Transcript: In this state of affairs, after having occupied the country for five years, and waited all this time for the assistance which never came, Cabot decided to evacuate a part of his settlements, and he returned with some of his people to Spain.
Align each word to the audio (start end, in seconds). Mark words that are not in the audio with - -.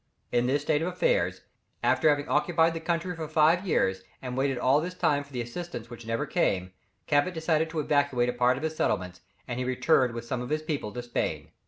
In 0.31 0.47
this 0.47 0.63
state 0.63 0.81
of 0.81 0.87
affairs, 0.87 1.41
after 1.83 2.09
having 2.09 2.27
occupied 2.27 2.73
the 2.73 2.79
country 2.79 3.15
for 3.15 3.27
five 3.27 3.67
years, 3.67 4.01
and 4.19 4.35
waited 4.35 4.57
all 4.57 4.81
this 4.81 4.95
time 4.95 5.23
for 5.23 5.31
the 5.31 5.41
assistance 5.43 5.91
which 5.91 6.07
never 6.07 6.25
came, 6.25 6.71
Cabot 7.05 7.35
decided 7.35 7.69
to 7.69 7.79
evacuate 7.79 8.27
a 8.29 8.33
part 8.33 8.57
of 8.57 8.63
his 8.63 8.75
settlements, 8.75 9.21
and 9.47 9.59
he 9.59 9.63
returned 9.63 10.15
with 10.15 10.25
some 10.25 10.41
of 10.41 10.49
his 10.49 10.63
people 10.63 10.91
to 10.93 11.03
Spain. 11.03 11.49